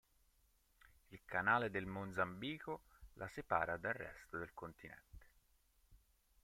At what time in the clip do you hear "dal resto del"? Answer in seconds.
3.77-4.49